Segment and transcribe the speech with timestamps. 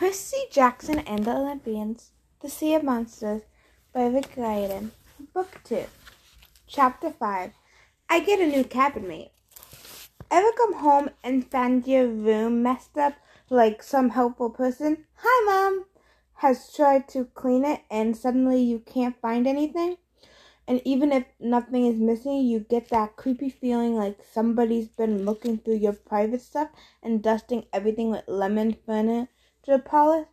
[0.00, 3.42] Percy Jackson and the Olympians, The Sea of Monsters
[3.92, 4.92] by Rick Riordan.
[5.34, 5.84] Book 2,
[6.66, 7.50] Chapter 5.
[8.08, 9.32] I get a new cabin mate.
[10.30, 13.12] Ever come home and find your room messed up
[13.50, 15.04] like some helpful person?
[15.16, 15.84] Hi, Mom!
[16.36, 19.98] Has tried to clean it and suddenly you can't find anything?
[20.66, 25.58] And even if nothing is missing, you get that creepy feeling like somebody's been looking
[25.58, 26.70] through your private stuff
[27.02, 29.28] and dusting everything with lemon furniture
[29.84, 30.26] polish.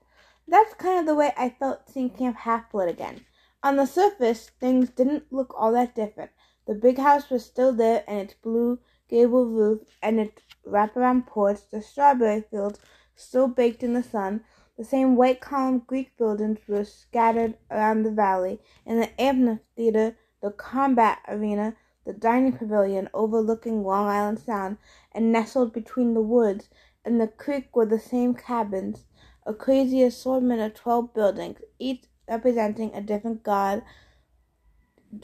[0.48, 3.26] That's kind of the way I felt seeing Camp Half Blood again.
[3.62, 6.31] On the surface, things didn't look all that different.
[6.66, 11.59] The big house was still there, and its blue gable roof and its wraparound porch,
[11.71, 12.80] the strawberry fields
[13.16, 14.44] still baked in the sun,
[14.77, 20.52] the same white columned Greek buildings were scattered around the valley, and the amphitheater, the
[20.52, 24.77] combat arena, the dining pavilion overlooking Long Island Sound,
[25.12, 26.70] and nestled between the woods
[27.04, 29.05] and the creek were the same cabins,
[29.48, 33.82] a crazy assortment of twelve buildings, each representing a different god,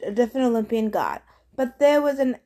[0.02, 1.22] a different Olympian god.
[1.56, 2.38] But there was an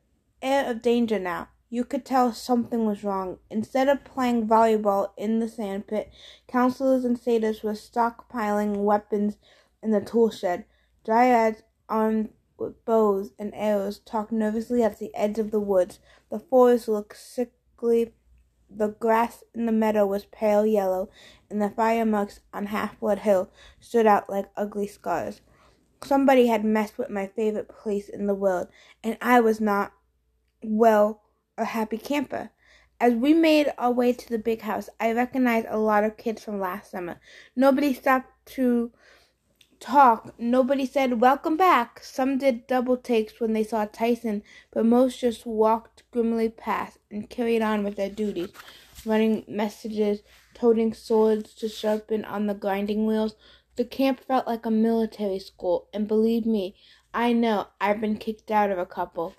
[0.42, 1.50] air of danger now.
[1.70, 3.40] You could tell something was wrong.
[3.50, 6.12] Instead of playing volleyball in the sandpit,
[6.48, 9.38] counselors and satyrs were stockpiling weapons
[9.84, 10.66] in the tool shed.
[11.06, 16.00] Dryads armed with bows and arrows talked nervously at the edge of the woods.
[16.32, 18.14] The forest looked sickly.
[18.70, 21.10] The grass in the meadow was pale yellow,
[21.50, 25.42] and the fire marks on Half Blood Hill stood out like ugly scars.
[26.04, 28.68] Somebody had messed with my favorite place in the world,
[29.04, 29.94] and I was not,
[30.62, 31.22] well,
[31.58, 32.52] a happy camper.
[33.00, 36.44] As we made our way to the big house, I recognized a lot of kids
[36.44, 37.20] from last summer.
[37.56, 38.92] Nobody stopped to
[39.80, 40.34] talk.
[40.40, 42.04] Nobody said, Welcome back.
[42.04, 47.30] Some did double takes when they saw Tyson, but most just walked grimly past and
[47.30, 48.50] carried on with their duties,
[49.06, 50.22] running messages,
[50.58, 53.36] toting swords to sharpen on the grinding wheels.
[53.76, 56.76] The camp felt like a military school, and believe me,
[57.14, 59.36] I know I've been kicked out of a couple.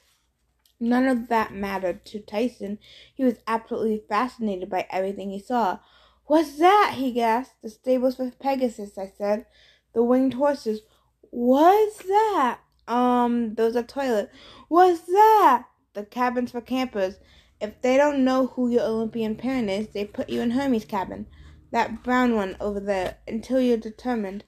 [0.79, 2.79] None of that mattered to Tyson.
[3.13, 5.81] He was absolutely fascinated by everything he saw.
[6.27, 6.95] What's that?
[6.97, 7.63] he gasped.
[7.63, 9.47] The stables for Pegasus, I said.
[9.95, 10.83] The winged horses.
[11.31, 12.61] What's that?
[12.87, 14.33] Um, those are toilets.
[14.69, 15.65] What's that?
[15.95, 17.17] The cabins for campers.
[17.61, 21.27] If they don't know who your Olympian parent is, they put you in Hermes' cabin.
[21.73, 24.45] That brown one over there, until you're determined.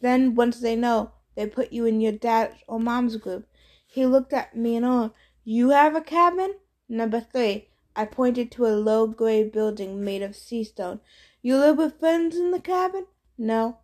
[0.00, 3.46] Then, once they know, they put you in your dad's or mom's group.
[3.86, 5.14] He looked at me and all.
[5.44, 6.54] You have a cabin?
[6.88, 7.68] Number three.
[7.94, 11.00] I pointed to a low gray building made of sea stone.
[11.42, 13.06] You live with friends in the cabin?
[13.38, 13.78] No.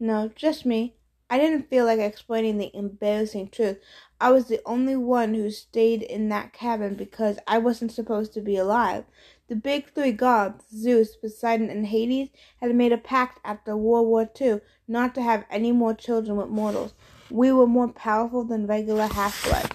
[0.00, 0.96] No, just me.
[1.34, 3.78] I didn't feel like explaining the embarrassing truth.
[4.20, 8.40] I was the only one who stayed in that cabin because I wasn't supposed to
[8.40, 9.02] be alive.
[9.48, 12.28] The big three gods, Zeus, Poseidon, and Hades,
[12.60, 16.50] had made a pact after World War II not to have any more children with
[16.50, 16.94] mortals.
[17.28, 19.70] We were more powerful than regular half bloods.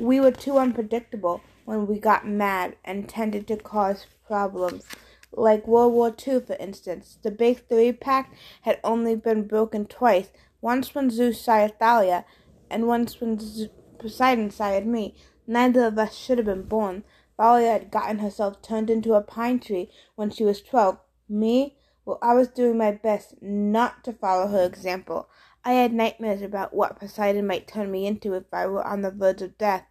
[0.00, 4.82] We were too unpredictable when we got mad and tended to cause problems.
[5.30, 10.30] Like World War II, for instance, the Big Three pact had only been broken twice
[10.66, 12.24] once when Zeus sired Thalia,
[12.68, 15.14] and once when Z- Poseidon sired me.
[15.46, 17.04] Neither of us should have been born.
[17.38, 20.98] Thalia had gotten herself turned into a pine tree when she was twelve.
[21.28, 21.76] Me?
[22.04, 25.28] Well, I was doing my best not to follow her example.
[25.64, 29.12] I had nightmares about what Poseidon might turn me into if I were on the
[29.12, 29.84] verge of death.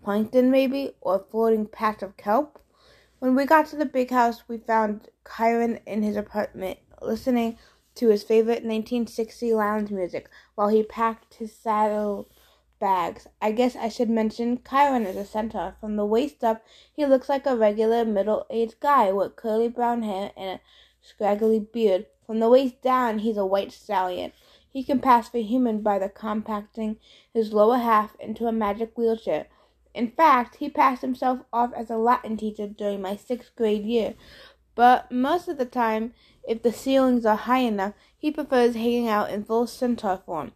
[0.00, 2.62] Plankton, maybe, or a floating patch of kelp.
[3.18, 7.58] When we got to the big house, we found Chiron in his apartment, listening
[7.96, 12.28] to his favorite 1960 lounge music while he packed his saddle
[12.78, 13.26] bags.
[13.40, 15.76] I guess I should mention Chiron is a centaur.
[15.80, 20.02] From the waist up, he looks like a regular middle aged guy with curly brown
[20.02, 20.60] hair and a
[21.00, 22.06] scraggly beard.
[22.26, 24.32] From the waist down, he's a white stallion.
[24.72, 26.96] He can pass for human by the compacting
[27.34, 29.46] his lower half into a magic wheelchair.
[29.94, 34.14] In fact, he passed himself off as a Latin teacher during my sixth grade year.
[34.76, 36.14] But most of the time,
[36.50, 40.50] if the ceilings are high enough, he prefers hanging out in full centaur form.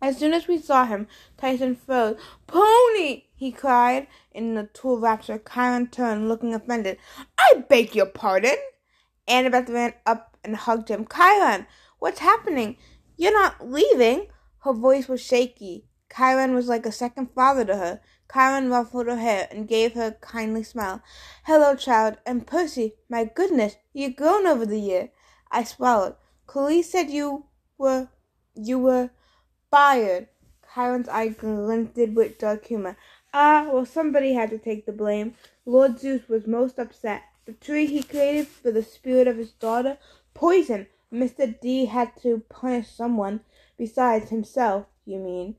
[0.00, 2.16] As soon as we saw him, Tyson froze.
[2.48, 3.26] Pony!
[3.36, 5.38] he cried in a tool rapture.
[5.38, 6.98] Chiron turned, looking offended.
[7.38, 8.56] I beg your pardon.
[9.28, 11.06] Annabeth ran up and hugged him.
[11.06, 11.68] Chiron,
[12.00, 12.76] what's happening?
[13.16, 14.26] You're not leaving?
[14.64, 15.86] Her voice was shaky.
[16.12, 18.00] Chiron was like a second father to her.
[18.32, 21.02] Chiron ruffled her hair and gave her a kindly smile.
[21.44, 22.16] Hello, child.
[22.24, 25.10] And Percy, my goodness, you've grown over the year.
[25.50, 26.16] I swallowed.
[26.46, 27.44] Clarisse said you
[27.76, 28.08] were,
[28.54, 29.10] you were
[29.70, 30.28] fired.
[30.74, 32.96] Chiron's eye glinted with dark humor.
[33.34, 35.34] Ah, well, somebody had to take the blame.
[35.66, 37.22] Lord Zeus was most upset.
[37.44, 39.98] The tree he created for the spirit of his daughter,
[40.32, 41.60] poison, Mr.
[41.60, 43.40] D had to punish someone
[43.76, 45.56] besides himself, you mean?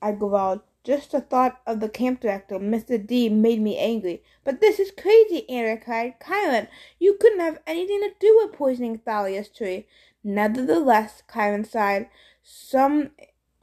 [0.00, 0.60] I growled.
[0.88, 2.96] Just the thought of the camp director, Mr.
[3.06, 4.22] D, made me angry.
[4.42, 6.14] But this is crazy, Anna cried.
[6.26, 6.66] Chiron,
[6.98, 9.86] you couldn't have anything to do with poisoning Thalia's tree.
[10.24, 12.08] Nevertheless, Chiron sighed,
[12.42, 13.10] some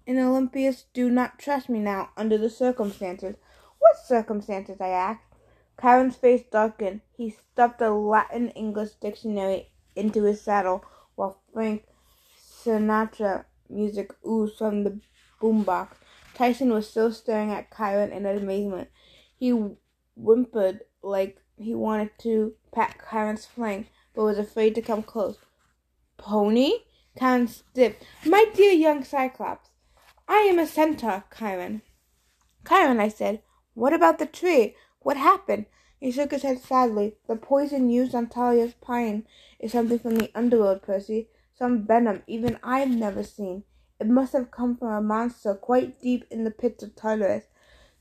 [0.05, 3.37] in Olympus do not trust me now under the circumstances.
[3.79, 4.79] What circumstances?
[4.79, 5.23] I asked.
[5.81, 7.01] Chiron's face darkened.
[7.17, 10.85] He stuffed a Latin English dictionary into his saddle
[11.15, 11.85] while Frank
[12.39, 14.99] Sinatra music oozed from the
[15.41, 15.87] boombox.
[16.35, 18.89] Tyson was still staring at Chiron in amazement.
[19.37, 19.51] He
[20.15, 25.37] whimpered like he wanted to pat Chiron's flank, but was afraid to come close.
[26.17, 26.71] Pony?
[27.17, 28.03] Chiron stiffed.
[28.25, 29.69] My dear young Cyclops,
[30.27, 31.81] I am a centaur, Chiron.
[32.67, 33.41] Chiron, I said,
[33.73, 34.75] what about the tree?
[34.99, 35.67] What happened?
[35.99, 37.15] He shook his head sadly.
[37.27, 39.25] The poison used on Thalia's pine
[39.59, 41.29] is something from the underworld, Percy.
[41.57, 43.63] Some venom even I've never seen.
[43.99, 47.45] It must have come from a monster quite deep in the pits of Tartarus.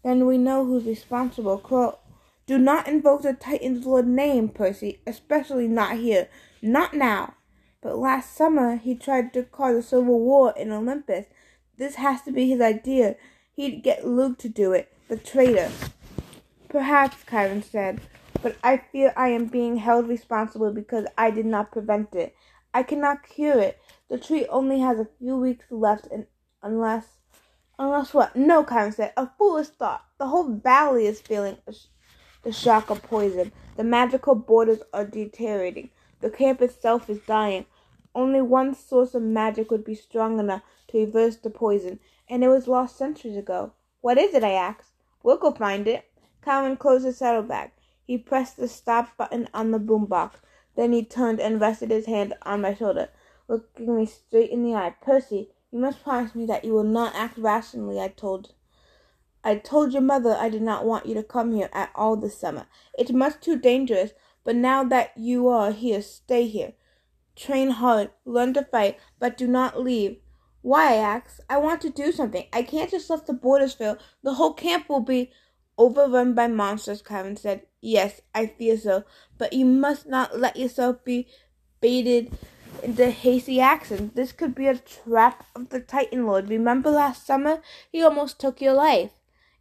[0.03, 1.59] Then we know who's responsible.
[1.59, 1.99] Crow.
[2.47, 6.29] Do not invoke the Titan's Lord name, Percy, especially not here.
[6.61, 7.35] Not now.
[7.81, 11.27] But last summer he tried to cause a civil war in Olympus.
[11.77, 13.17] This has to be his idea.
[13.55, 15.71] He'd get Luke to do it, the traitor.
[16.69, 18.01] Perhaps, Chiron said,
[18.43, 22.35] but I fear I am being held responsible because I did not prevent it.
[22.75, 23.79] I cannot cure it.
[24.09, 26.27] The tree only has a few weeks left, and
[26.63, 27.07] unless,
[27.79, 28.37] unless what?
[28.37, 29.13] No, Chiron said.
[29.17, 30.05] A foolish thought.
[30.19, 31.87] The whole valley is feeling sh-
[32.43, 33.53] the shock of poison.
[33.77, 35.91] The magical borders are deteriorating.
[36.21, 37.67] The camp itself is dying.
[38.15, 41.99] Only one source of magic would be strong enough to reverse the poison,
[42.29, 43.73] and it was lost centuries ago.
[44.01, 44.45] What is it?
[44.45, 44.93] I asked.
[45.23, 46.05] We'll go find it.
[46.45, 47.71] Chiron closed his saddlebag.
[48.07, 50.35] He pressed the stop button on the boombox.
[50.77, 53.09] Then he turned and rested his hand on my shoulder,
[53.49, 54.95] looking me straight in the eye.
[55.03, 58.55] Percy, you must promise me that you will not act rationally, I told.
[59.43, 62.39] I told your mother I did not want you to come here at all this
[62.39, 62.67] summer.
[62.99, 64.13] It's much too dangerous,
[64.43, 66.73] but now that you are here, stay here.
[67.37, 70.19] Train hard, learn to fight, but do not leave.
[70.63, 71.41] Why, I asked.
[71.51, 72.47] I want to do something.
[72.53, 73.99] I can't just let the borders fail.
[74.23, 75.31] The whole camp will be
[75.77, 77.67] overrun by monsters, Chiron said.
[77.83, 79.05] Yes, I fear so,
[79.37, 81.29] but you must not let yourself be
[81.83, 82.35] baited
[82.83, 84.11] into hasty action.
[84.15, 86.49] This could be a trap of the Titan Lord.
[86.49, 87.63] Remember last summer?
[87.91, 89.13] He almost took your life.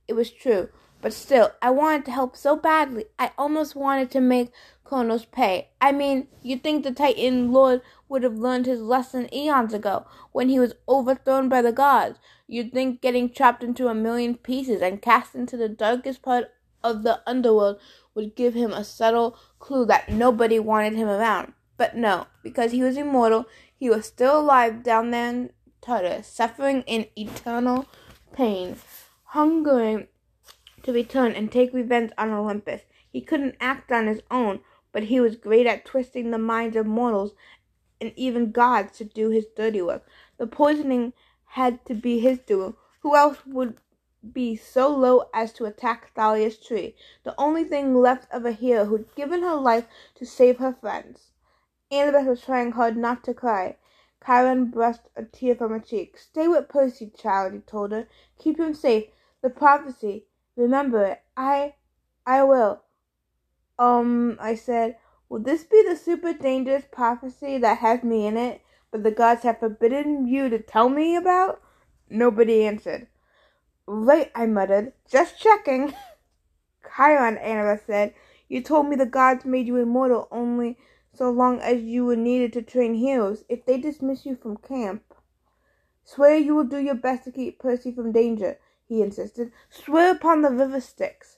[0.08, 0.70] It was true,
[1.02, 3.06] but still, I wanted to help so badly.
[3.18, 4.52] I almost wanted to make
[4.84, 5.70] Kronos pay.
[5.80, 10.50] I mean, you'd think the Titan Lord would have learned his lesson eons ago, when
[10.50, 12.20] he was overthrown by the gods.
[12.48, 16.52] You'd think getting chopped into a million pieces and cast into the darkest part
[16.84, 17.80] of the underworld
[18.14, 21.54] would give him a subtle clue that nobody wanted him around.
[21.84, 23.46] But no, because he was immortal,
[23.76, 25.50] he was still alive down there in
[25.82, 27.88] Tartarus, suffering in eternal
[28.32, 28.78] pain,
[29.26, 30.08] hungering
[30.84, 32.84] to return and take revenge on Olympus.
[33.12, 34.62] He couldn't act on his own,
[34.94, 37.34] but he was great at twisting the minds of mortals
[38.00, 40.08] and even gods to do his dirty work.
[40.38, 41.12] The poisoning
[41.48, 42.76] had to be his doing.
[43.02, 43.76] Who else would
[44.32, 46.96] be so low as to attack Thalia's tree,
[47.26, 51.33] the only thing left of a hero who'd given her life to save her friends.
[51.94, 53.78] Annabeth was trying hard not to cry.
[54.26, 56.18] Chiron brushed a tear from her cheek.
[56.18, 58.08] Stay with Percy, child, he told her.
[58.40, 59.06] Keep him safe.
[59.42, 60.26] The prophecy.
[60.56, 61.22] Remember it.
[61.38, 61.76] I
[62.26, 62.82] I will.
[63.78, 64.98] Um, I said,
[65.30, 69.44] Will this be the super dangerous prophecy that has me in it, but the gods
[69.44, 71.62] have forbidden you to tell me about?
[72.10, 73.08] Nobody answered.
[73.86, 74.94] Right, I muttered.
[75.10, 75.94] Just checking.
[76.96, 78.14] Chiron, Annabeth said.
[78.48, 80.78] You told me the gods made you immortal only
[81.14, 83.44] so long as you were needed to train heroes.
[83.48, 85.04] If they dismiss you from camp,
[86.04, 89.52] swear you will do your best to keep Percy from danger, he insisted.
[89.70, 91.38] Swear upon the river Styx.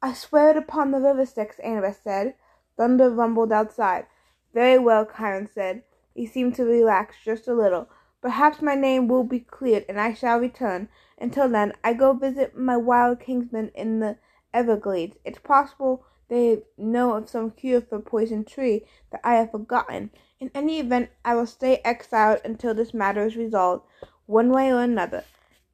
[0.00, 2.34] I swear it upon the river Styx, Annabeth said.
[2.76, 4.06] Thunder rumbled outside.
[4.54, 5.82] Very well, Chiron said.
[6.14, 7.88] He seemed to relax just a little.
[8.22, 10.88] Perhaps my name will be cleared and I shall return.
[11.18, 14.18] Until then, I go visit my wild kinsmen in the
[14.52, 15.16] Everglades.
[15.24, 20.10] It's possible they know of some cure for poison tree that I have forgotten.
[20.38, 23.84] In any event, I will stay exiled until this matter is resolved,
[24.26, 25.24] one way or another.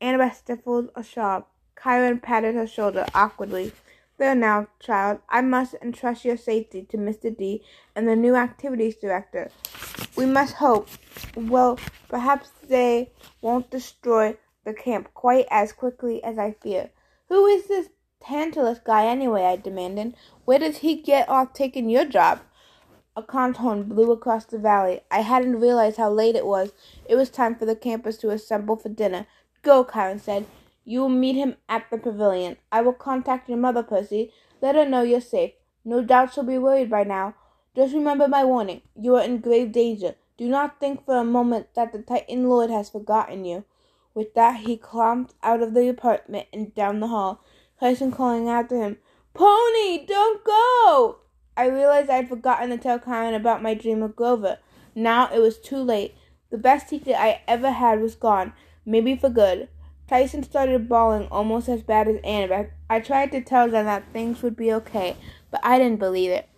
[0.01, 1.45] Annabeth stifled a sob.
[1.81, 3.73] Chiron patted her shoulder awkwardly.
[4.19, 7.37] There now, child, I must entrust your safety to Mr.
[7.37, 7.63] D
[7.95, 9.51] and the new activities director.
[10.17, 10.89] We must hope.
[11.37, 16.91] Well, perhaps they won't destroy the camp quite as quickly as I fear.
[17.29, 17.91] Who is this
[18.23, 19.45] Tantalus guy anyway?
[19.45, 20.15] I demanded.
[20.45, 22.41] Where does he get off taking your job?
[23.17, 25.01] A conch blew across the valley.
[25.11, 26.73] I hadn't realized how late it was.
[27.09, 29.27] It was time for the campers to assemble for dinner.
[29.63, 30.47] Go, Chiron said.
[30.85, 32.59] You will meet him at the pavilion.
[32.71, 34.33] I will contact your mother, Percy.
[34.61, 35.53] Let her know you're safe.
[35.85, 37.35] No doubt she'll be worried by now.
[37.75, 38.83] Just remember my warning.
[38.95, 40.15] You are in grave danger.
[40.37, 43.65] Do not think for a moment that the Titan Lord has forgotten you.
[44.15, 47.43] With that, he clumped out of the apartment and down the hall,
[47.79, 48.97] Tyson calling after him,
[49.35, 51.19] Pony, don't go!
[51.57, 54.59] I realized I'd forgotten to tell Chiron about my dream of Grover.
[54.95, 56.15] Now it was too late.
[56.51, 58.53] The best teacher I ever had was gone,
[58.85, 59.69] maybe for good.
[60.09, 62.71] Tyson started bawling almost as bad as Annabeth.
[62.89, 65.17] I tried to tell them that things would be okay,
[65.51, 66.49] but I didn't believe it.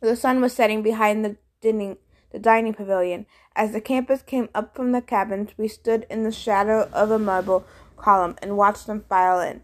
[0.00, 1.96] The sun was setting behind the dining,
[2.32, 3.26] the dining pavilion.
[3.54, 7.18] As the campers came up from the cabins, we stood in the shadow of a
[7.18, 7.64] marble
[7.96, 9.62] column and watched them file in.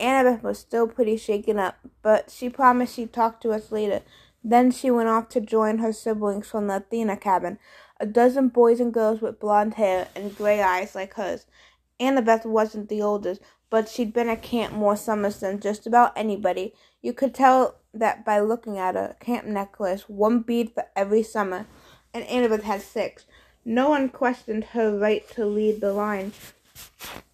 [0.00, 4.00] Annabeth was still pretty shaken up, but she promised she'd talk to us later.
[4.42, 7.58] Then she went off to join her siblings from the Athena cabin,
[8.00, 11.44] a dozen boys and girls with blonde hair and gray eyes like hers.
[12.00, 16.74] Annabeth wasn't the oldest, but she'd been at camp more summers than just about anybody.
[17.02, 21.66] You could tell that by looking at her camp necklace, one bead for every summer,
[22.14, 23.26] and Annabeth had six.
[23.64, 26.32] No one questioned her right to lead the line.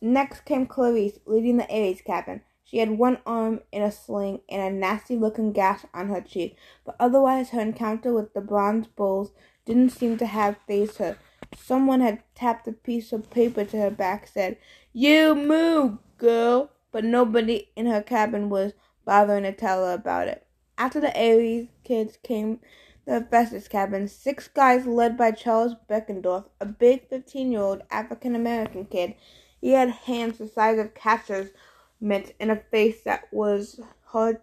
[0.01, 2.43] Next came Clarisse, leading the Ares cabin.
[2.67, 6.57] She had one arm in a sling and a nasty looking gash on her cheek,
[6.85, 9.31] but otherwise her encounter with the bronze bulls
[9.65, 11.17] didn't seem to have fazed her.
[11.57, 14.59] Someone had tapped a piece of paper to her back, said,
[14.93, 18.73] You move, girl, but nobody in her cabin was
[19.05, 20.45] bothering to tell her about it.
[20.77, 22.59] After the Ares kids came
[23.05, 28.35] the Hephaestus cabin, six guys led by Charles Beckendorf, a big 15 year old African
[28.35, 29.15] American kid.
[29.61, 31.51] He had hands the size of catcher's
[32.01, 34.39] mitts and a face that was hard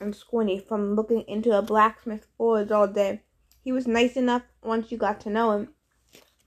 [0.00, 3.22] and squinty from looking into a blacksmith forge all day.
[3.62, 5.68] He was nice enough once you got to know him,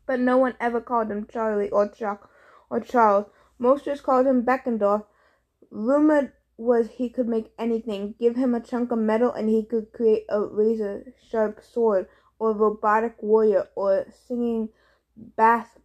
[0.05, 2.29] but no one ever called him Charlie or Chuck
[2.69, 3.27] or Charles.
[3.57, 5.05] Most just called him Beckendorf.
[5.71, 8.15] Rumored was he could make anything.
[8.19, 12.07] Give him a chunk of metal and he could create a razor sharp sword
[12.39, 14.69] or a robotic warrior or singing
[15.15, 15.79] bath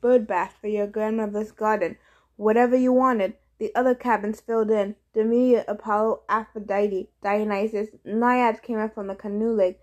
[0.00, 1.96] bird bath for your grandmother's garden.
[2.36, 3.34] Whatever you wanted.
[3.64, 4.94] The other cabins filled in.
[5.14, 9.80] Demeter, Apollo, Aphrodite, Dionysus, Naiads came up from the canoe lake.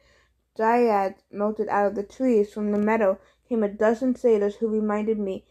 [0.56, 2.54] Dryads melted out of the trees.
[2.54, 3.18] From the meadow
[3.50, 5.48] came a dozen satyrs who reminded me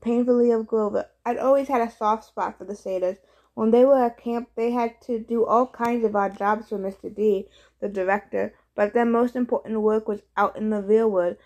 [0.00, 1.10] painfully of Grover.
[1.26, 3.18] I'd always had a soft spot for the satyrs.
[3.52, 6.78] When they were at camp, they had to do all kinds of odd jobs for
[6.78, 7.14] Mr.
[7.14, 7.50] D,
[7.80, 11.36] the director, but their most important work was out in the real world.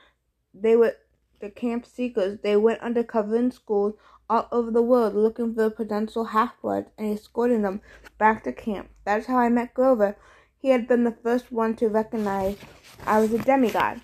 [0.54, 0.94] They were
[1.40, 2.38] the camp seekers.
[2.44, 3.94] They went undercover in schools
[4.30, 7.80] all over the world looking for the potential half-bloods and escorting them
[8.18, 8.90] back to camp.
[9.04, 10.16] That's how I met Grover.
[10.58, 12.56] He had been the first one to recognize
[13.06, 14.00] I was a demigod.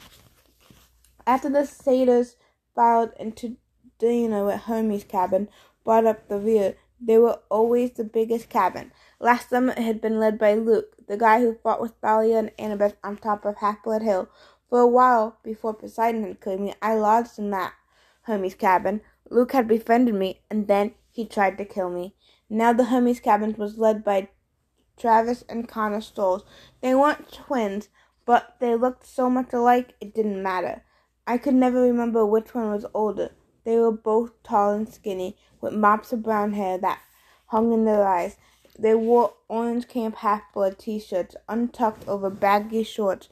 [1.26, 2.36] After the satyrs
[2.74, 3.56] filed into
[3.98, 5.48] dinner at Hermes' cabin,
[5.84, 8.92] brought up the rear, they were always the biggest cabin.
[9.20, 12.50] Last summer it had been led by Luke, the guy who fought with Thalia and
[12.58, 14.28] Annabeth on top of Half-Blood Hill.
[14.70, 17.74] For a while, before Poseidon had killed me, I lodged in that
[18.22, 19.02] Hermes cabin.
[19.30, 22.14] Luke had befriended me, and then he tried to kill me.
[22.50, 24.28] Now the Hermes cabin was led by
[24.96, 26.44] Travis and Connor Stoles.
[26.80, 27.88] They weren't twins,
[28.26, 30.82] but they looked so much alike it didn't matter.
[31.26, 33.30] I could never remember which one was older.
[33.64, 37.00] They were both tall and skinny, with mops of brown hair that
[37.46, 38.36] hung in their eyes.
[38.78, 43.28] They wore orange Camp Half Blood t shirts untucked over baggy shorts,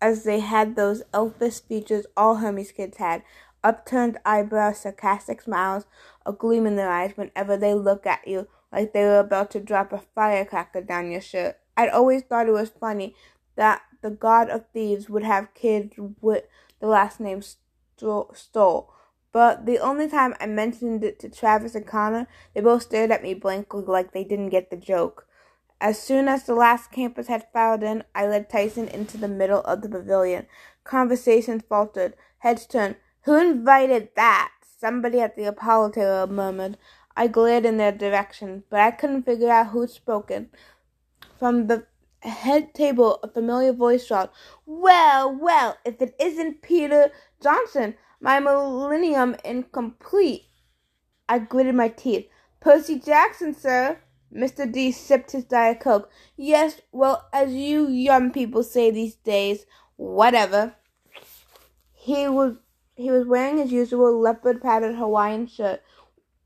[0.00, 3.22] as they had those elfish features all Hermes kids had
[3.64, 5.86] upturned eyebrows, sarcastic smiles,
[6.24, 9.60] a gleam in their eyes whenever they look at you like they were about to
[9.60, 11.56] drop a firecracker down your shirt.
[11.76, 13.14] I'd always thought it was funny
[13.56, 16.44] that the god of thieves would have kids with
[16.80, 18.92] the last name Stoll.
[19.32, 23.22] But the only time I mentioned it to Travis and Connor, they both stared at
[23.22, 25.26] me blankly like they didn't get the joke.
[25.80, 29.60] As soon as the last campers had filed in, I led Tyson into the middle
[29.62, 30.46] of the pavilion.
[30.84, 32.14] Conversations faltered.
[32.38, 32.96] Heads turned.
[33.26, 34.52] Who invited that?
[34.78, 36.78] Somebody at the Apollo table murmured.
[37.16, 40.50] I glared in their direction, but I couldn't figure out who'd spoken.
[41.36, 41.86] From the
[42.20, 44.30] head table, a familiar voice shouted,
[44.64, 47.10] Well, well, if it isn't Peter
[47.42, 50.44] Johnson, my millennium incomplete.
[51.28, 52.28] I gritted my teeth.
[52.60, 53.98] Percy Jackson, sir.
[54.32, 54.70] Mr.
[54.70, 56.08] D sipped his Diet Coke.
[56.36, 59.66] Yes, well, as you young people say these days,
[59.96, 60.76] whatever.
[61.92, 62.54] He was
[62.96, 65.82] he was wearing his usual leopard patterned Hawaiian shirt,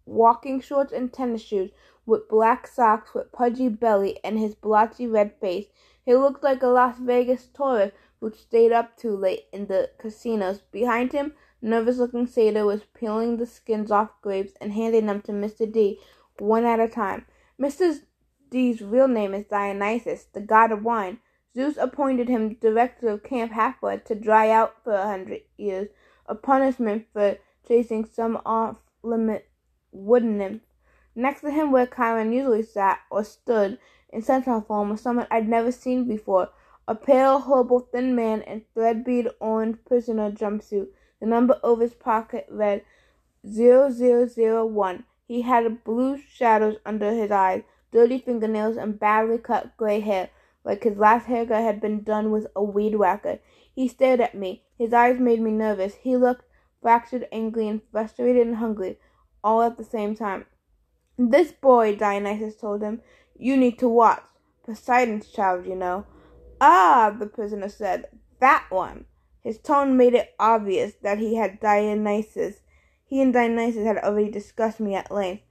[0.05, 1.71] walking shorts and tennis shoes,
[2.05, 5.67] with black socks with pudgy belly and his blotchy red face.
[6.05, 10.61] He looked like a Las Vegas tourist who stayed up too late in the casinos.
[10.73, 15.33] Behind him, nervous looking satyr was peeling the skins off grapes and handing them to
[15.33, 15.71] Mr.
[15.71, 16.01] D
[16.39, 17.27] one at a time.
[17.61, 18.01] Mr.
[18.51, 21.21] D's real name is Dionysus, the god of wine.
[21.55, 25.89] Zeus appointed him director of Camp Half Blood to dry out for a hundred years,
[26.31, 29.49] a punishment for chasing some off limit
[29.93, 30.63] wooden nymph.
[31.15, 33.79] Next to him, where Chiron usually sat or stood
[34.11, 36.49] in centaur form, was someone I'd never seen before
[36.87, 40.89] a pale, horrible, thin man in threadbare orange prisoner jumpsuit.
[41.21, 42.83] The number over his pocket read
[43.47, 45.05] 0001.
[45.29, 50.31] He had blue shadows under his eyes, dirty fingernails, and badly cut gray hair,
[50.65, 53.39] like his last haircut had been done with a weed whacker.
[53.75, 54.65] He stared at me.
[54.77, 55.95] His eyes made me nervous.
[55.95, 56.45] He looked
[56.83, 58.99] fractured, angry, and frustrated and hungry,
[59.43, 60.47] all at the same time.
[61.19, 63.03] This boy, Dionysus told him,
[63.39, 64.23] you need to watch.
[64.65, 66.07] Poseidon's child, you know.
[66.61, 68.07] Ah, the prisoner said,
[68.41, 69.07] that one.
[69.43, 72.61] His tone made it obvious that he had Dionysus.
[73.05, 75.43] He and Dionysus had already discussed me at length.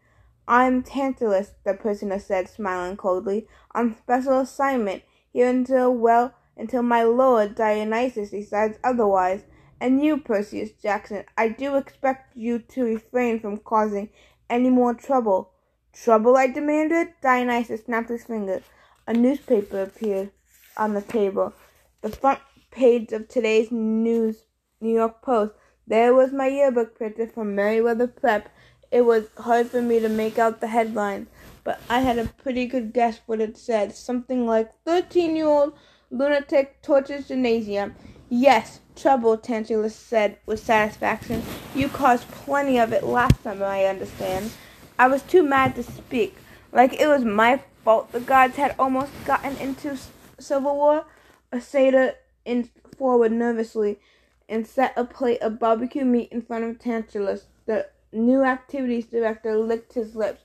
[0.52, 7.04] I'm Tantalus, the prisoner said, smiling coldly, on special assignment here until, well, until my
[7.04, 9.44] lord Dionysus decides otherwise.
[9.80, 14.10] And you, Perseus Jackson, I do expect you to refrain from causing
[14.50, 15.52] any more trouble.
[15.94, 16.36] Trouble?
[16.36, 17.10] I demanded.
[17.22, 18.64] Dionysus snapped his fingers.
[19.06, 20.32] A newspaper appeared
[20.76, 21.54] on the table.
[22.02, 22.40] The front
[22.72, 24.46] page of today's news
[24.82, 25.54] New York Post.
[25.86, 28.50] There was my yearbook printed from Meriwether Prep.
[28.92, 31.28] It was hard for me to make out the headline,
[31.64, 33.96] but I had a pretty good guess what it said.
[33.96, 35.74] Something like 13 year old
[36.10, 37.96] lunatic tortures gymnasium.
[38.30, 41.44] Yes, trouble, Tantalus said with satisfaction.
[41.76, 44.52] You caused plenty of it last summer, I understand.
[44.98, 46.36] I was too mad to speak.
[46.72, 49.98] Like it was my fault the gods had almost gotten into
[50.40, 51.06] civil war.
[51.52, 52.16] A satyr
[52.46, 54.00] in forward nervously
[54.48, 57.46] and set a plate of barbecue meat in front of Tantalus.
[57.66, 60.44] The new activities director licked his lips.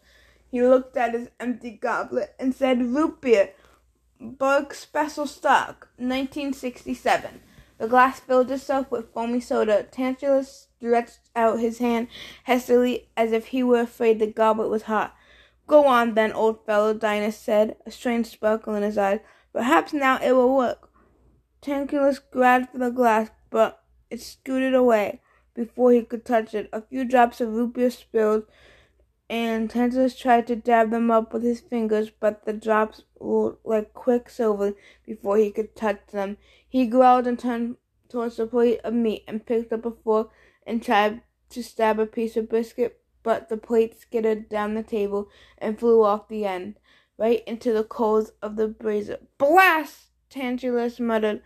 [0.50, 3.50] He looked at his empty goblet and said, Root beer,
[4.20, 7.40] Berg Special Stock, 1967.
[7.78, 9.82] The glass filled itself with foamy soda.
[9.90, 12.08] Tantalus stretched out his hand
[12.44, 15.14] hastily as if he were afraid the goblet was hot.
[15.66, 19.20] Go on then, old fellow, Dionysus said, a strange sparkle in his eyes.
[19.52, 20.90] Perhaps now it will work.
[21.60, 25.20] Tantalus grabbed for the glass, but it scooted away
[25.54, 26.68] before he could touch it.
[26.72, 28.44] A few drops of root beer spilled,
[29.30, 33.94] and Tantalus tried to dab them up with his fingers, but the drops were like
[33.94, 34.74] quicksilver
[35.06, 36.36] before he could touch them.
[36.68, 37.76] He growled and turned
[38.08, 40.30] towards the plate of meat and picked up a fork
[40.66, 45.28] and tried to stab a piece of biscuit, but the plate skittered down the table
[45.58, 46.76] and flew off the end,
[47.16, 49.18] right into the coals of the brazier.
[49.38, 50.08] Blast!
[50.30, 51.42] Tantalus muttered.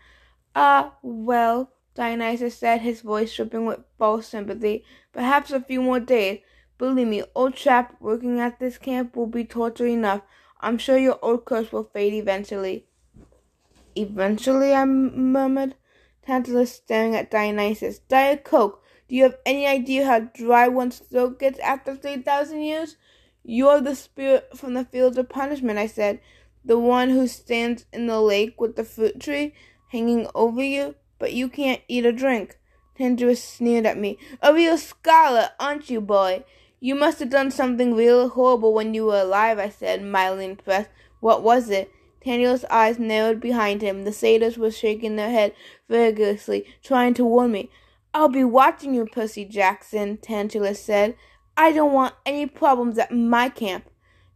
[0.56, 4.84] Ah, well, Dionysus said, his voice dripping with false sympathy.
[5.12, 6.38] Perhaps a few more days.
[6.78, 10.22] Believe me, old chap, working at this camp will be torture enough.
[10.60, 12.86] I'm sure your old curse will fade eventually.
[13.96, 15.74] Eventually, I murmured.
[16.24, 17.98] Tantalus staring at Dionysus.
[17.98, 18.80] Diet Coke.
[19.08, 22.96] Do you have any idea how dry one's throat gets after 3,000 years?
[23.42, 26.20] You're the spirit from the fields of punishment, I said.
[26.64, 29.56] The one who stands in the lake with the fruit tree
[29.88, 32.58] hanging over you, but you can't eat or drink.
[32.96, 34.18] Tantalus sneered at me.
[34.42, 36.44] A real scholar, aren't you, boy?
[36.80, 40.90] You must have done something real horrible when you were alive, I said, mildly impressed.
[41.20, 41.90] What was it?
[42.20, 44.04] Tantalus' eyes narrowed behind him.
[44.04, 45.54] The satyrs were shaking their heads
[45.88, 47.70] vigorously, trying to warn me.
[48.12, 51.16] I'll be watching you, Percy Jackson, Tantalus said.
[51.56, 53.88] I don't want any problems at my camp.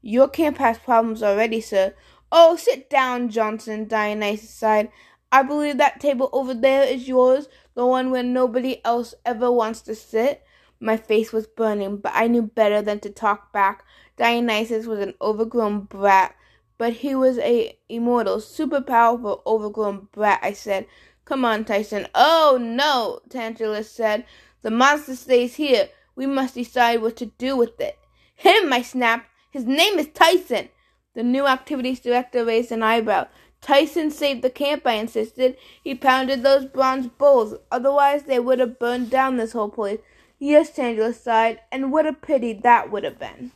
[0.03, 1.95] Your camp has problems already, sir.
[2.31, 4.91] Oh, sit down, Johnson, Dionysus sighed.
[5.33, 9.81] I believe that table over there is yours, the one where nobody else ever wants
[9.83, 10.45] to sit.
[10.79, 13.85] My face was burning, but I knew better than to talk back.
[14.17, 16.35] Dionysus was an overgrown brat
[16.83, 20.87] but he was a immortal, super powerful, overgrown brat, I said.
[21.25, 22.09] Come on, Tyson.
[22.13, 24.27] Oh, no, Tantalus said.
[24.63, 25.91] The monster stays here.
[26.17, 28.01] We must decide what to do with it.
[28.35, 29.29] Him, I snapped.
[29.53, 30.71] His name is Tyson.
[31.15, 33.29] The new activities director raised an eyebrow.
[33.63, 35.57] Tyson saved the camp, I insisted.
[35.83, 37.55] He pounded those bronze bulls.
[37.71, 40.01] Otherwise, they would have burned down this whole place.
[40.39, 43.53] Yes, Tantalus sighed, and what a pity that would have been.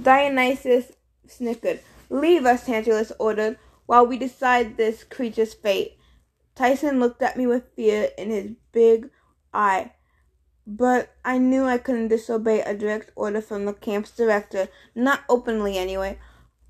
[0.00, 0.92] Dionysus
[1.26, 1.80] snickered.
[2.10, 5.96] Leave us, Tantalus ordered, while we decide this creature's fate.
[6.54, 9.08] Tyson looked at me with fear in his big
[9.54, 9.92] eye,
[10.66, 15.78] but I knew I couldn't disobey a direct order from the camp's director, not openly
[15.78, 16.18] anyway.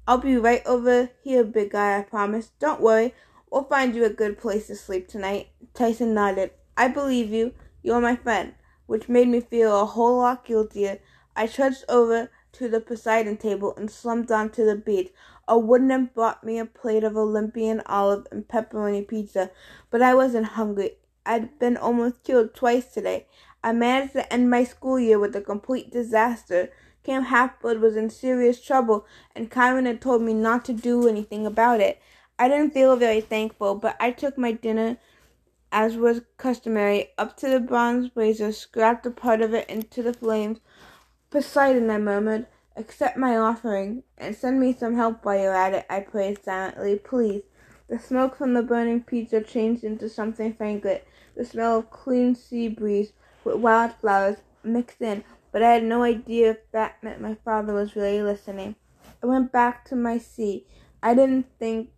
[0.08, 2.52] I'll be right over here, big guy, I promise.
[2.58, 3.12] Don't worry.
[3.50, 5.48] We'll find you a good place to sleep tonight.
[5.74, 6.52] Tyson nodded.
[6.78, 7.52] I believe you.
[7.82, 8.54] You're my friend,
[8.86, 11.00] which made me feel a whole lot guiltier.
[11.36, 15.10] I trudged over to the Poseidon table and slumped onto the beach.
[15.46, 19.50] A wooden brought me a plate of Olympian olive and pepperoni pizza,
[19.90, 20.92] but I wasn't hungry.
[21.26, 23.26] I'd been almost killed twice today.
[23.62, 26.70] I managed to end my school year with a complete disaster.
[27.08, 31.46] Camp Half-Blood was in serious trouble, and Chiron had told me not to do anything
[31.46, 32.02] about it.
[32.38, 34.98] I didn't feel very thankful, but I took my dinner,
[35.72, 40.12] as was customary, up to the bronze brazier, scrapped a part of it into the
[40.12, 40.58] flames.
[41.30, 45.86] Poseidon, I murmured, accept my offering, and send me some help while you're at it,
[45.88, 46.96] I prayed silently.
[46.96, 47.44] Please.
[47.88, 52.68] The smoke from the burning pizza changed into something fragrant, the smell of clean sea
[52.68, 57.74] breeze with wildflowers mixed in, but I had no idea if that meant my father
[57.74, 58.76] was really listening.
[59.22, 60.66] I went back to my seat.
[61.02, 61.90] I didn't think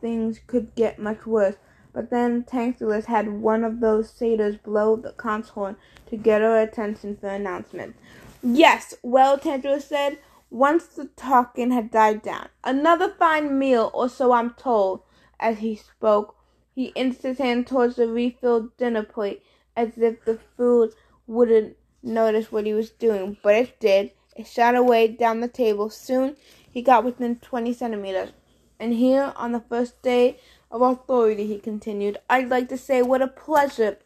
[0.00, 1.56] things could get much worse,
[1.92, 6.60] but then Tantalus had one of those satyrs blow the conch horn to get our
[6.60, 7.96] attention for an announcement.
[8.42, 10.18] Yes, well, Tantalus said,
[10.50, 12.48] once the talking had died down.
[12.62, 15.02] Another fine meal, or so I'm told.
[15.40, 16.36] As he spoke,
[16.74, 19.42] he inched his hand towards the refilled dinner plate,
[19.76, 20.92] as if the food
[21.26, 24.12] wouldn't notice what he was doing, but it did.
[24.36, 25.90] It shot away down the table.
[25.90, 26.36] Soon
[26.70, 28.30] he got within twenty centimeters.
[28.80, 30.38] And here, on the first day
[30.70, 33.98] of authority, he continued, I'd like to say what a pleasure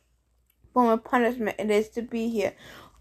[0.73, 2.55] form of punishment it is to be here.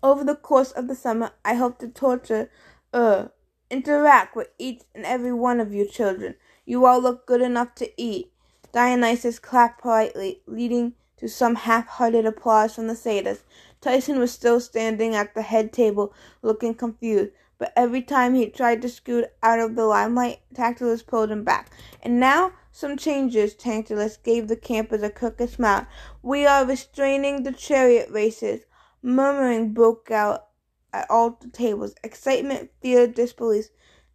[0.04, 2.51] Over the course of the summer, I hope to torture,
[2.91, 3.27] uh,
[3.69, 6.36] interact with each and every one of you children.
[6.65, 8.34] You all look good enough to eat.
[8.73, 13.43] Dionysus clapped politely, leading to some half-hearted applause from the satyrs.
[13.81, 18.81] Tyson was still standing at the head table, looking confused, but every time he tried
[18.81, 21.71] to scoot out of the limelight, Tantalus pulled him back.
[22.01, 25.87] And now, some changes, Tantalus gave the campers a crooked smile.
[26.21, 28.61] We are restraining the chariot races.
[29.01, 30.47] Murmuring broke out
[30.93, 31.95] at all the tables.
[32.03, 33.69] Excitement, fear, disbelief.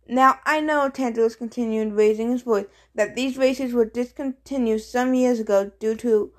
[0.08, 5.40] Now I know, Tantalus continued, raising his voice, that these races were discontinued some years
[5.40, 6.32] ago due to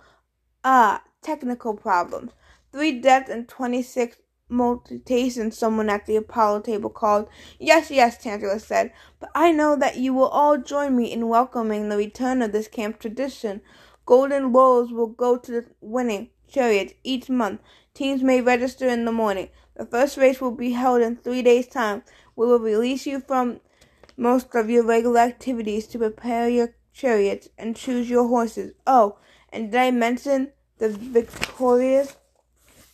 [0.64, 2.32] Ah, technical problems.
[2.72, 4.18] Three deaths and 26
[4.50, 7.28] mutations, someone at the Apollo table called.
[7.60, 11.90] Yes, yes, Tantalus said, but I know that you will all join me in welcoming
[11.90, 13.62] the return of this camp tradition.
[14.06, 17.62] Golden laurels will go to the winning chariots each month.
[17.94, 19.50] Teams may register in the morning.
[19.76, 22.04] The first race will be held in three days' time.
[22.36, 23.60] We will release you from
[24.16, 28.74] most of your regular activities to prepare your chariots and choose your horses.
[28.88, 29.18] Oh,
[29.50, 32.16] and did I mention the victorious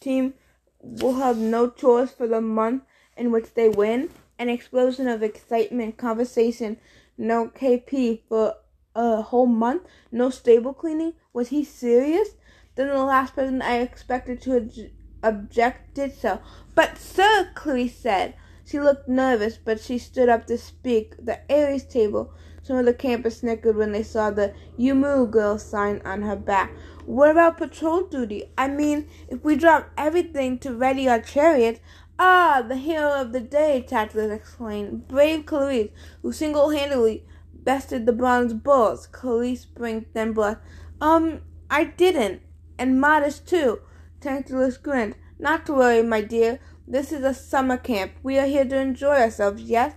[0.03, 0.33] team
[0.81, 2.83] will have no chores for the month
[3.15, 4.09] in which they win.
[4.37, 6.77] An explosion of excitement, conversation,
[7.17, 8.55] no KP for
[8.95, 11.13] a whole month, no stable cleaning.
[11.31, 12.29] Was he serious?
[12.75, 14.89] Then the last person I expected to
[15.21, 16.41] object did so.
[16.75, 18.35] But, sir, Clarisse said.
[18.65, 21.13] She looked nervous, but she stood up to speak.
[21.23, 22.33] The Ares table.
[22.63, 26.37] Some of the campers snickered when they saw the You Moo Girl sign on her
[26.37, 26.71] back.
[27.05, 28.45] What about patrol duty?
[28.57, 31.81] I mean, if we drop everything to ready our chariots.
[32.17, 35.09] Ah, the hero of the day, Tantalus exclaimed.
[35.09, 39.07] Brave Clarisse, who single handedly bested the bronze bulls.
[39.07, 40.61] Clarisse blinked, then blushed.
[41.01, 42.41] Um, I didn't.
[42.79, 43.81] And modest, too.
[44.21, 45.15] Tantalus grinned.
[45.37, 46.59] Not to worry, my dear.
[46.87, 48.13] This is a summer camp.
[48.23, 49.95] We are here to enjoy ourselves, yes?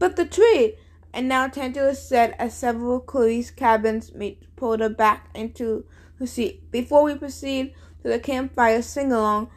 [0.00, 0.76] But the tree!
[1.12, 5.84] And now Tantalus said as several Clarisse cabins mates pulled her back into
[6.18, 6.70] her seat.
[6.70, 9.50] Before we proceed to the campfire sing along,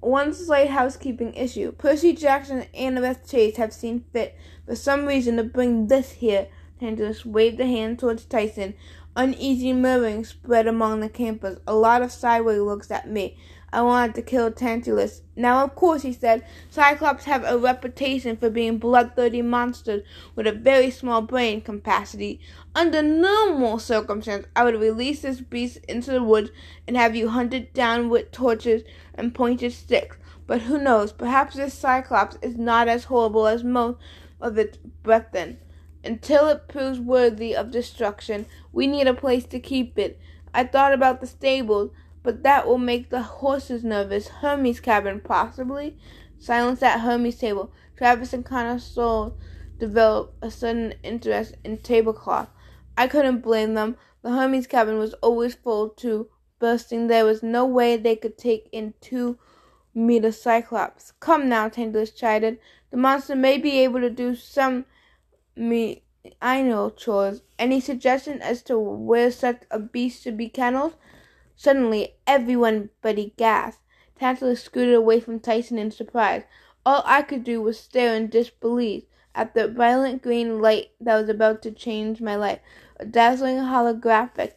[0.00, 1.72] one slight housekeeping issue.
[1.72, 6.48] Percy Jackson and Annabeth Chase have seen fit for some reason to bring this here.
[6.78, 8.74] Tantalus waved a hand towards Tyson.
[9.16, 11.58] Uneasy murmuring spread among the campers.
[11.66, 13.36] A lot of sideways looks at me.
[13.72, 15.22] I wanted to kill Tantalus.
[15.34, 20.52] Now, of course, he said, Cyclops have a reputation for being bloodthirsty monsters with a
[20.52, 22.40] very small brain capacity.
[22.74, 26.50] Under normal circumstances, I would release this beast into the woods
[26.86, 28.82] and have you hunted down with torches
[29.14, 30.16] and pointed sticks.
[30.46, 31.12] But who knows?
[31.12, 33.98] Perhaps this Cyclops is not as horrible as most
[34.40, 35.58] of its brethren.
[36.04, 40.20] Until it proves worthy of destruction, we need a place to keep it.
[40.54, 41.90] I thought about the stables
[42.26, 44.26] but that will make the horses nervous.
[44.26, 45.96] Hermes' cabin, possibly.
[46.40, 47.70] Silence at Hermes' table.
[47.96, 49.38] Travis and Connor Stoll
[49.78, 52.48] developed a sudden interest in tablecloth.
[52.98, 53.96] I couldn't blame them.
[54.22, 57.06] The Hermes cabin was always full to bursting.
[57.06, 59.38] There was no way they could take in two
[59.94, 61.12] meter Cyclops.
[61.20, 62.58] Come now, Tantalus chided.
[62.90, 64.84] The monster may be able to do some
[65.54, 66.02] me
[66.42, 67.42] I know chores.
[67.56, 70.96] Any suggestion as to where such a beast should be kennelled?
[71.56, 73.82] Suddenly, everyone but he gasped.
[74.18, 76.44] Tantalus scooted away from Tyson in surprise.
[76.84, 81.28] All I could do was stare in disbelief at the violent green light that was
[81.28, 82.60] about to change my life.
[82.98, 84.52] A dazzling holographic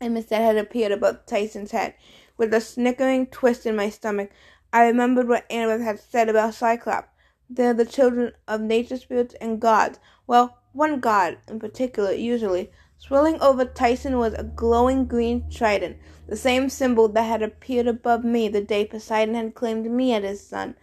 [0.00, 1.94] image that had appeared above Tyson's head.
[2.36, 4.30] With a snickering twist in my stomach,
[4.72, 7.08] I remembered what Annabeth had said about Cyclops.
[7.48, 9.98] They're the children of nature spirits and gods.
[10.26, 12.70] Well, one god in particular, usually.
[12.96, 15.96] Swirling over Tyson was a glowing green trident,
[16.32, 20.24] the same symbol that had appeared above me the day Poseidon had claimed me as
[20.24, 20.74] his son.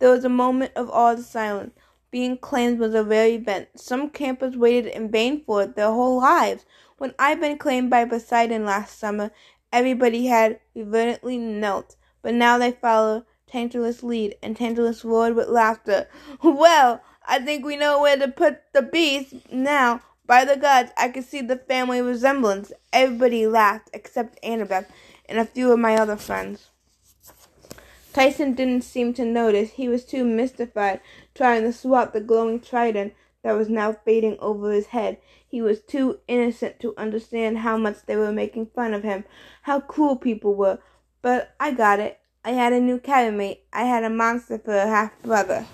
[0.00, 1.72] There was a moment of awed silence.
[2.10, 3.68] Being claimed was a rare event.
[3.74, 6.66] Some campers waited in vain for it their whole lives.
[6.98, 9.30] When I'd been claimed by Poseidon last summer,
[9.72, 16.06] everybody had reverently knelt, but now they followed Tantalus' lead, and Tantalus roared with laughter.
[16.42, 20.02] Well, I think we know where to put the beast now.
[20.28, 22.70] By the gods, I could see the family resemblance.
[22.92, 24.84] Everybody laughed except Annabeth
[25.26, 26.68] and a few of my other friends.
[28.12, 29.70] Tyson didn't seem to notice.
[29.70, 31.00] He was too mystified,
[31.34, 35.16] trying to swat the glowing trident that was now fading over his head.
[35.48, 39.24] He was too innocent to understand how much they were making fun of him,
[39.62, 40.78] how cruel people were.
[41.22, 42.20] But I got it.
[42.44, 43.62] I had a new cabin mate.
[43.72, 45.64] I had a monster for a half brother.